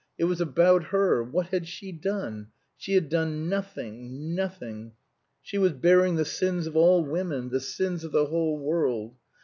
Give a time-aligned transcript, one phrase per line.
[0.17, 2.47] It was about her, What had she done?
[2.75, 4.93] She had done nothing nothing.
[5.43, 9.13] She was bearing the sins of all women, the sins of the whole world.